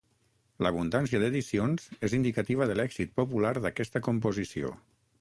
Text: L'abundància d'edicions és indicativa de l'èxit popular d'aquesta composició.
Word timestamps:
L'abundància 0.65 1.19
d'edicions 1.25 1.85
és 2.09 2.17
indicativa 2.21 2.69
de 2.73 2.81
l'èxit 2.81 3.15
popular 3.23 3.55
d'aquesta 3.67 4.07
composició. 4.11 4.79